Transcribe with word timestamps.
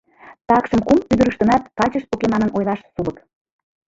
Такшым 0.47 0.81
кум 0.87 0.99
ӱдырыштынат 1.11 1.63
качышт 1.77 2.09
уке 2.15 2.25
манын 2.33 2.49
ойлаш 2.57 2.81
сулык. 2.93 3.17